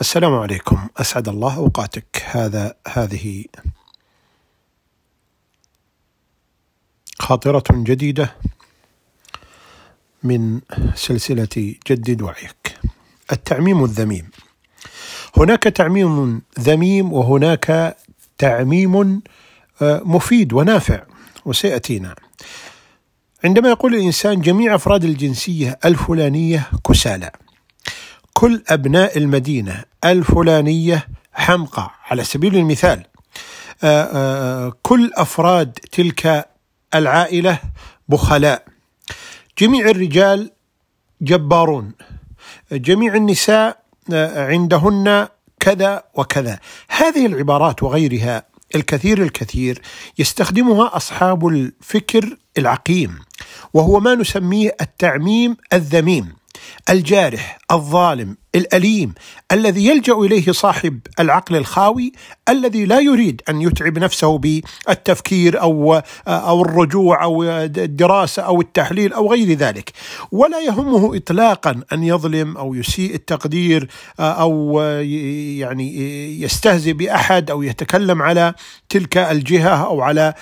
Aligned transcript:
السلام 0.00 0.34
عليكم. 0.34 0.88
أسعد 0.96 1.28
الله 1.28 1.56
أوقاتك. 1.56 2.22
هذا 2.26 2.74
هذه 2.88 3.44
خاطرة 7.18 7.64
جديدة 7.70 8.34
من 10.22 10.60
سلسلة 10.94 11.74
جدد 11.86 12.22
وعيك 12.22 12.78
التعميم 13.32 13.84
الذميم. 13.84 14.30
هناك 15.36 15.62
تعميم 15.62 16.42
ذميم 16.60 17.12
وهناك 17.12 17.96
تعميم 18.38 19.22
آه، 19.82 20.02
مفيد 20.04 20.52
ونافع 20.52 21.02
وسيأتينا. 21.44 22.14
عندما 23.44 23.68
يقول 23.68 23.94
الإنسان 23.94 24.40
جميع 24.40 24.74
أفراد 24.74 25.04
الجنسية 25.04 25.78
الفلانية 25.84 26.70
كسالى. 26.88 27.43
كل 28.34 28.62
أبناء 28.68 29.18
المدينة 29.18 29.84
الفلانية 30.04 31.08
حمقى. 31.32 31.90
على 32.04 32.24
سبيل 32.24 32.56
المثال 32.56 33.04
آه، 33.84 34.02
آه، 34.12 34.72
كل 34.82 35.10
أفراد 35.14 35.72
تلك 35.72 36.48
العائلة 36.94 37.58
بخلاء. 38.08 38.64
جميع 39.58 39.90
الرجال 39.90 40.50
جبارون. 41.20 41.92
جميع 42.72 43.14
النساء 43.14 43.78
آه، 44.12 44.46
عندهن 44.46 45.28
كذا 45.60 46.04
وكذا. 46.14 46.58
هذه 46.88 47.26
العبارات 47.26 47.82
وغيرها 47.82 48.42
الكثير 48.74 49.22
الكثير 49.22 49.82
يستخدمها 50.18 50.96
أصحاب 50.96 51.46
الفكر 51.46 52.36
العقيم 52.58 53.18
وهو 53.74 54.00
ما 54.00 54.14
نسميه 54.14 54.76
التعميم 54.80 55.56
الذميم 55.72 56.32
الجارح 56.90 57.58
الظالم 57.74 58.36
الأليم 58.54 59.14
الذي 59.52 59.86
يلجأ 59.86 60.12
إليه 60.14 60.52
صاحب 60.52 61.00
العقل 61.20 61.56
الخاوي 61.56 62.12
الذي 62.48 62.84
لا 62.84 63.00
يريد 63.00 63.42
أن 63.48 63.62
يتعب 63.62 63.98
نفسه 63.98 64.38
بالتفكير 64.38 65.60
أو 65.60 66.02
أو 66.28 66.62
الرجوع 66.62 67.24
أو 67.24 67.42
الدراسة 67.42 68.42
أو 68.42 68.60
التحليل 68.60 69.12
أو 69.12 69.32
غير 69.32 69.52
ذلك. 69.52 69.92
ولا 70.32 70.60
يهمه 70.60 71.16
اطلاقا 71.16 71.80
أن 71.92 72.04
يظلم 72.04 72.56
أو 72.56 72.74
يسيء 72.74 73.14
التقدير 73.14 73.88
أو 74.20 74.80
يعني 74.80 75.96
يستهزئ 76.42 76.92
بأحد 76.92 77.50
أو 77.50 77.62
يتكلم 77.62 78.22
على 78.22 78.54
تلك 78.88 79.18
الجهة 79.18 79.86
أو 79.86 80.02
على 80.02 80.34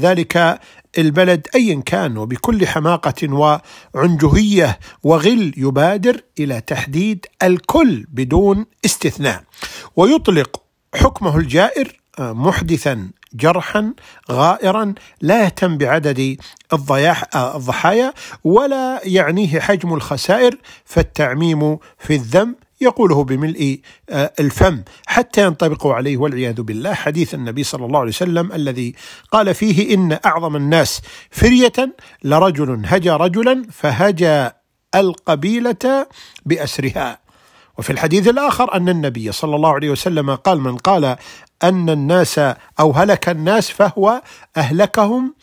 ذلك 0.00 0.60
البلد 0.98 1.46
ايا 1.54 1.82
كان 1.86 2.18
وبكل 2.18 2.66
حماقة 2.66 3.58
وعنجهية 3.94 4.78
وغل 5.02 5.52
يبادر 5.56 6.20
إلى 6.38 6.53
تحديد 6.58 7.26
الكل 7.42 8.06
بدون 8.08 8.66
استثناء. 8.84 9.44
ويطلق 9.96 10.62
حكمه 10.94 11.36
الجائر 11.36 12.00
آه، 12.18 12.32
محدثا 12.32 13.10
جرحا 13.34 13.94
غائرا 14.30 14.94
لا 15.20 15.44
يهتم 15.44 15.78
بعدد 15.78 16.36
آه، 16.72 17.56
الضحايا 17.56 18.14
ولا 18.44 19.00
يعنيه 19.04 19.60
حجم 19.60 19.94
الخسائر 19.94 20.58
فالتعميم 20.84 21.78
في 21.98 22.14
الذم 22.14 22.56
يقوله 22.80 23.24
بملء 23.24 23.80
آه، 24.10 24.32
الفم 24.40 24.82
حتى 25.06 25.42
ينطبق 25.42 25.86
عليه 25.86 26.16
والعياذ 26.16 26.62
بالله 26.62 26.94
حديث 26.94 27.34
النبي 27.34 27.64
صلى 27.64 27.86
الله 27.86 27.98
عليه 27.98 28.08
وسلم 28.08 28.52
الذي 28.52 28.94
قال 29.32 29.54
فيه 29.54 29.94
إن 29.94 30.18
أعظم 30.26 30.56
الناس 30.56 31.00
فرية 31.30 31.96
لرجل 32.24 32.82
هجى 32.86 33.10
رجلا 33.10 33.66
فهجى 33.72 34.50
القبيلة 34.94 36.06
بأسرها. 36.46 37.18
وفي 37.78 37.90
الحديث 37.90 38.28
الآخر 38.28 38.74
أن 38.76 38.88
النبي 38.88 39.32
صلى 39.32 39.56
الله 39.56 39.74
عليه 39.74 39.90
وسلم 39.90 40.34
قال 40.34 40.60
من 40.60 40.76
قال 40.76 41.16
أن 41.62 41.90
الناس 41.90 42.38
أو 42.80 42.92
هلك 42.92 43.28
الناس 43.28 43.70
فهو 43.70 44.22
أهلكهم 44.56 45.34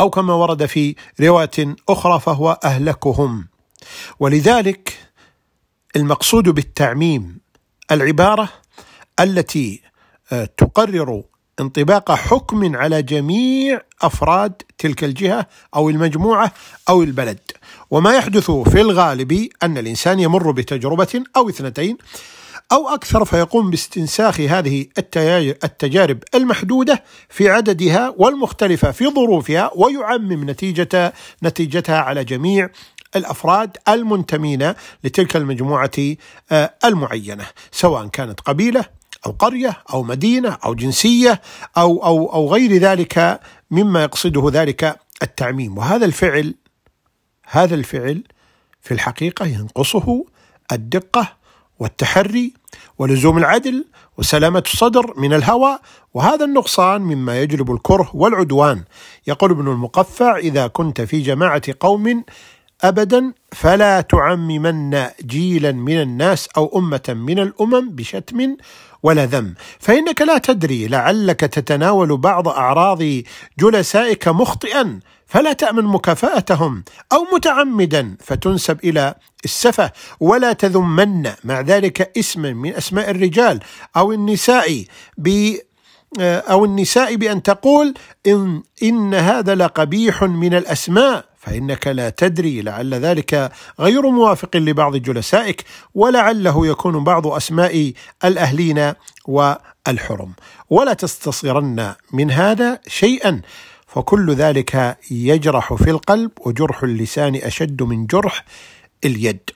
أو 0.00 0.10
كما 0.10 0.34
ورد 0.34 0.66
في 0.66 0.94
رواية 1.20 1.76
أخرى 1.88 2.20
فهو 2.20 2.60
أهلكهم. 2.64 3.48
ولذلك 4.20 4.98
المقصود 5.96 6.48
بالتعميم 6.48 7.40
العبارة 7.90 8.48
التي 9.20 9.82
آه، 10.32 10.44
تقرر 10.44 11.22
انطباق 11.60 12.12
حكم 12.12 12.76
على 12.76 13.02
جميع 13.02 13.80
أفراد 14.02 14.62
تلك 14.78 15.04
الجهة 15.04 15.46
أو 15.74 15.90
المجموعة 15.90 16.52
أو 16.88 17.02
البلد. 17.02 17.38
وما 17.90 18.14
يحدث 18.14 18.50
في 18.50 18.80
الغالب 18.80 19.48
أن 19.62 19.78
الإنسان 19.78 20.20
يمر 20.20 20.50
بتجربة 20.50 21.24
أو 21.36 21.48
اثنتين 21.48 21.98
أو 22.72 22.88
أكثر 22.88 23.24
فيقوم 23.24 23.70
باستنساخ 23.70 24.40
هذه 24.40 24.86
التجارب 25.64 26.18
المحدودة 26.34 27.04
في 27.28 27.48
عددها 27.48 28.14
والمختلفة 28.16 28.90
في 28.90 29.08
ظروفها 29.08 29.70
ويعمم 29.74 30.50
نتيجه 30.50 31.12
نتيجتها 31.42 31.98
على 31.98 32.24
جميع 32.24 32.68
الأفراد 33.16 33.76
المنتمين 33.88 34.74
لتلك 35.04 35.36
المجموعة 35.36 35.90
آه، 36.52 36.74
المعينة 36.84 37.46
سواء 37.72 38.06
كانت 38.06 38.40
قبيلة 38.40 38.84
أو 39.26 39.30
قرية 39.30 39.82
أو 39.92 40.02
مدينة 40.02 40.58
أو 40.64 40.74
جنسية 40.74 41.40
أو 41.76 42.04
أو 42.04 42.32
أو 42.32 42.52
غير 42.52 42.76
ذلك 42.76 43.40
مما 43.70 44.02
يقصده 44.02 44.50
ذلك 44.52 45.00
التعميم. 45.22 45.78
وهذا 45.78 46.04
الفعل 46.04 46.54
هذا 47.46 47.74
الفعل 47.74 48.24
في 48.80 48.94
الحقيقة 48.94 49.46
ينقصه 49.46 50.24
الدقة 50.72 51.28
والتحري 51.78 52.54
ولزوم 52.98 53.38
العدل 53.38 53.84
وسلامة 54.18 54.62
الصدر 54.66 55.14
من 55.16 55.32
الهوى. 55.32 55.78
وهذا 56.14 56.44
النقصان 56.44 57.00
مما 57.00 57.40
يجلب 57.40 57.72
الكره 57.72 58.10
والعدوان. 58.14 58.84
يقول 59.26 59.50
ابن 59.50 59.68
المقفع 59.68 60.36
إذا 60.36 60.66
كنت 60.66 61.00
في 61.00 61.20
جماعة 61.20 61.62
قوم 61.80 62.24
ابدا 62.84 63.32
فلا 63.52 64.00
تعممن 64.00 65.06
جيلا 65.20 65.72
من 65.72 66.00
الناس 66.00 66.48
أو 66.56 66.78
أمة 66.78 67.02
من 67.08 67.38
الأمم 67.38 67.90
بشتم 67.90 68.56
ولا 69.02 69.26
ذم. 69.26 69.54
فإنك 69.78 70.22
لا 70.22 70.38
تدري 70.38 70.86
لعلك 70.86 71.40
تتناول 71.40 72.16
بعض 72.16 72.48
أعراض 72.48 73.02
جلسائك 73.58 74.28
مخطئا 74.28 75.00
فلا 75.26 75.52
تأمن 75.52 75.84
مكافأتهم 75.84 76.84
أو 77.12 77.26
متعمدا 77.34 78.16
فتنسب 78.20 78.84
إلى 78.84 79.14
السفة. 79.44 79.92
ولا 80.20 80.52
تذمن 80.52 81.30
مع 81.44 81.60
ذلك 81.60 82.18
اسما 82.18 82.52
من 82.52 82.74
أسماء 82.74 83.10
الرجال 83.10 83.60
أو 83.96 84.12
النساء 84.12 84.84
ب 85.18 85.54
أو 86.20 86.64
النساء 86.64 87.14
بأن 87.14 87.42
تقول 87.42 87.94
إن, 88.26 88.62
إن 88.82 89.14
هذا 89.14 89.54
لقبيح 89.54 90.22
من 90.22 90.54
الأسماء. 90.54 91.31
فإنك 91.42 91.86
لا 91.86 92.10
تدري 92.10 92.62
لعل 92.62 92.94
ذلك 92.94 93.52
غير 93.80 94.10
موافق 94.10 94.56
لبعض 94.56 94.96
جلسائك 94.96 95.64
ولعله 95.94 96.66
يكون 96.66 97.04
بعض 97.04 97.26
أسماء 97.26 97.92
الأهلين 98.24 98.92
والحرم. 99.24 100.32
ولا 100.70 100.92
تستصغرن 100.92 101.94
من 102.12 102.30
هذا 102.30 102.80
شيئا 102.86 103.42
فكل 103.86 104.34
ذلك 104.34 104.98
يجرح 105.10 105.74
في 105.74 105.90
القلب 105.90 106.30
وجرح 106.40 106.82
اللسان 106.82 107.34
أشد 107.34 107.82
من 107.82 108.06
جرح 108.06 108.44
اليد. 109.04 109.50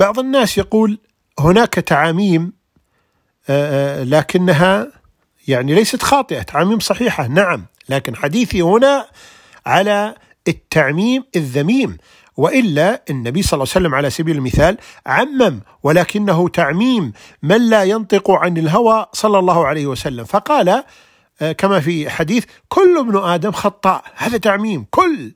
بعض 0.00 0.18
الناس 0.18 0.58
يقول 0.58 0.98
هناك 1.38 1.74
تعاميم 1.74 2.52
آه، 3.48 4.00
آه، 4.00 4.04
لكنها 4.04 4.92
يعني 5.48 5.74
ليست 5.74 6.02
خاطئة 6.02 6.42
تعاميم 6.42 6.80
صحيحة 6.80 7.26
نعم 7.26 7.66
لكن 7.88 8.16
حديثي 8.16 8.62
هنا 8.62 9.06
على 9.66 10.14
التعميم 10.48 11.24
الذميم 11.36 11.96
وإلا 12.36 13.02
النبي 13.10 13.42
صلى 13.42 13.52
الله 13.52 13.72
عليه 13.74 13.80
وسلم 13.80 13.94
على 13.94 14.10
سبيل 14.10 14.36
المثال 14.36 14.78
عمم 15.06 15.60
ولكنه 15.82 16.48
تعميم 16.48 17.12
من 17.42 17.70
لا 17.70 17.84
ينطق 17.84 18.30
عن 18.30 18.56
الهوى 18.56 19.06
صلى 19.12 19.38
الله 19.38 19.66
عليه 19.66 19.86
وسلم. 19.86 20.24
فقال 20.24 20.84
آه، 21.42 21.52
كما 21.52 21.80
في 21.80 22.10
حديث 22.10 22.44
كل 22.68 22.98
ابن 22.98 23.16
آدم 23.16 23.52
خطاء. 23.52 24.04
هذا 24.16 24.38
تعميم. 24.38 24.86
كل 24.90 25.32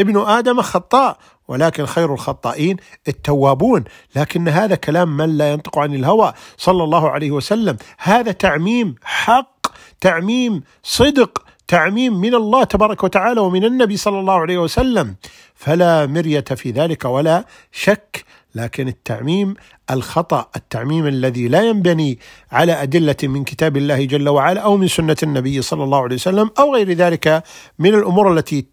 ابن 0.00 0.20
آدم 0.20 0.62
خطاء 0.62 1.18
ولكن 1.48 1.86
خير 1.86 2.14
الخطائين 2.14 2.76
التوابون. 3.08 3.84
لكن 4.16 4.48
هذا 4.48 4.74
كلام 4.74 5.16
من 5.16 5.38
لا 5.38 5.52
ينطق 5.52 5.78
عن 5.78 5.94
الهوى 5.94 6.32
صلى 6.56 6.84
الله 6.84 7.10
عليه 7.10 7.30
وسلم. 7.30 7.76
هذا 7.98 8.32
تعميم 8.32 8.94
حق 9.02 9.66
تعميم 10.00 10.62
صدق. 10.82 11.43
تعميم 11.68 12.20
من 12.20 12.34
الله 12.34 12.64
تبارك 12.64 13.04
وتعالى 13.04 13.40
ومن 13.40 13.64
النبي 13.64 13.96
صلى 13.96 14.20
الله 14.20 14.34
عليه 14.34 14.58
وسلم 14.58 15.16
فلا 15.54 16.06
مرية 16.06 16.40
في 16.40 16.70
ذلك 16.70 17.04
ولا 17.04 17.44
شك 17.72 18.24
لكن 18.54 18.88
التعميم 18.88 19.54
الخطأ 19.90 20.48
التعميم 20.56 21.06
الذي 21.06 21.48
لا 21.48 21.62
ينبني 21.62 22.18
على 22.52 22.72
أدلة 22.82 23.16
من 23.22 23.44
كتاب 23.44 23.76
الله 23.76 24.04
جل 24.04 24.28
وعلا 24.28 24.60
أو 24.60 24.76
من 24.76 24.88
سنة 24.88 25.16
النبي 25.22 25.62
صلى 25.62 25.84
الله 25.84 26.02
عليه 26.02 26.14
وسلم 26.14 26.50
أو 26.58 26.74
غير 26.74 26.92
ذلك 26.92 27.42
من 27.78 27.94
الأمور 27.94 28.32
التي 28.32 28.66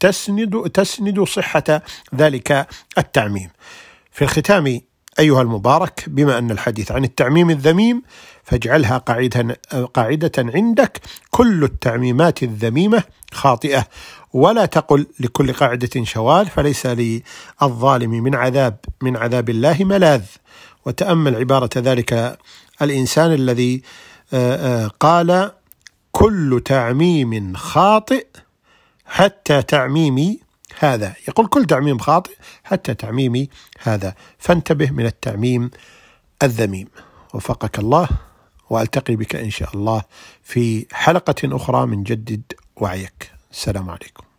تسند 0.00 0.70
تسند 0.70 1.22
صحة 1.24 1.82
ذلك 2.14 2.66
التعميم. 2.98 3.50
في 4.12 4.22
الختام 4.22 4.80
أيها 5.18 5.42
المبارك 5.42 6.04
بما 6.06 6.38
أن 6.38 6.50
الحديث 6.50 6.92
عن 6.92 7.04
التعميم 7.04 7.50
الذميم 7.50 8.02
فاجعلها 8.44 8.98
قاعدة, 8.98 9.58
قاعدة 9.94 10.32
عندك. 10.38 11.00
كل 11.30 11.64
التعميمات 11.64 12.42
الذميمة 12.42 13.02
خاطئة. 13.32 13.86
ولا 14.32 14.66
تقل 14.66 15.06
لكل 15.20 15.52
قاعدة 15.52 16.04
شواذ 16.04 16.46
فليس 16.46 16.86
للظالم 16.86 18.10
من 18.10 18.34
عذاب 18.34 18.76
من 19.02 19.16
عذاب 19.16 19.50
الله 19.50 19.76
ملاذ. 19.80 20.22
وتأمل 20.86 21.36
عبارة 21.36 21.70
ذلك 21.76 22.38
الإنسان 22.82 23.32
الذي 23.32 23.82
آه، 24.32 24.84
آه، 24.84 24.90
قال 25.00 25.50
كل 26.12 26.62
تعميم 26.64 27.54
خاطئ 27.56 28.26
حتى 29.06 29.62
تعميمي 29.62 30.40
هذا. 30.78 31.14
يقول 31.28 31.46
كل 31.46 31.64
تعميم 31.64 31.98
خاطئ 31.98 32.34
حتى 32.64 32.94
تعميمي 32.94 33.48
هذا. 33.82 34.14
فانتبه 34.38 34.90
من 34.90 35.06
التعميم 35.06 35.70
الذميم. 36.42 36.88
وفقك 37.34 37.78
الله 37.78 38.08
وألتقي 38.70 39.16
بك 39.16 39.36
إن 39.36 39.50
شاء 39.50 39.76
الله 39.76 40.02
في 40.42 40.86
حلقة 40.92 41.56
أخرى 41.56 41.86
من 41.86 42.02
جدد 42.02 42.42
وعيك. 42.76 43.30
السلام 43.52 43.90
عليكم. 43.90 44.35